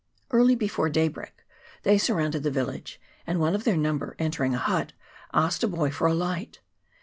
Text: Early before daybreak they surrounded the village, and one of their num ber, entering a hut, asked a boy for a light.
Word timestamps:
Early 0.31 0.55
before 0.55 0.89
daybreak 0.89 1.45
they 1.83 1.99
surrounded 1.99 2.41
the 2.41 2.49
village, 2.49 2.99
and 3.27 3.39
one 3.39 3.53
of 3.53 3.65
their 3.65 3.77
num 3.77 3.99
ber, 3.99 4.15
entering 4.17 4.55
a 4.55 4.57
hut, 4.57 4.93
asked 5.31 5.61
a 5.63 5.67
boy 5.67 5.91
for 5.91 6.07
a 6.07 6.13
light. 6.15 6.59